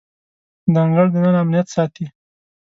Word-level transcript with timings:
د 0.71 0.75
انګړ 0.85 1.05
دننه 1.13 1.39
امنیت 1.43 1.67
ساتي. 1.75 2.05